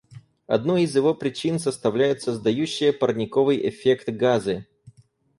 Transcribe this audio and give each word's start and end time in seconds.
Одну 0.47 0.77
из 0.77 0.95
его 0.95 1.13
причин 1.13 1.59
составляют 1.59 2.23
создающие 2.23 2.91
парниковый 2.91 3.69
эффект 3.69 4.09
газы. 4.09 4.65